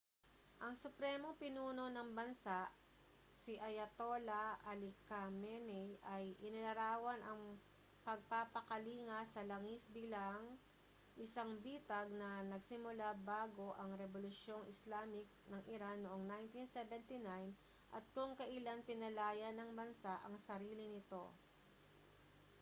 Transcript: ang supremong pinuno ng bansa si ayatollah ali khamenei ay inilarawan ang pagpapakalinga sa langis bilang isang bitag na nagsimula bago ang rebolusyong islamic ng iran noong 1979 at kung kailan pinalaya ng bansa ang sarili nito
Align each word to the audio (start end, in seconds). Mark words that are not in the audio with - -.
ang 0.65 0.73
supremong 0.83 1.35
pinuno 1.43 1.85
ng 1.91 2.09
bansa 2.19 2.59
si 3.41 3.53
ayatollah 3.69 4.49
ali 4.73 4.89
khamenei 5.07 5.89
ay 6.17 6.23
inilarawan 6.47 7.21
ang 7.25 7.43
pagpapakalinga 8.09 9.19
sa 9.33 9.41
langis 9.51 9.83
bilang 9.97 10.41
isang 11.25 11.51
bitag 11.65 12.07
na 12.21 12.29
nagsimula 12.51 13.09
bago 13.31 13.67
ang 13.81 13.91
rebolusyong 14.01 14.63
islamic 14.73 15.27
ng 15.53 15.61
iran 15.75 15.97
noong 16.03 16.23
1979 16.49 17.53
at 17.97 18.01
kung 18.17 18.31
kailan 18.39 18.81
pinalaya 18.89 19.49
ng 19.53 19.69
bansa 19.79 20.13
ang 20.25 20.33
sarili 20.47 20.85
nito 20.95 21.23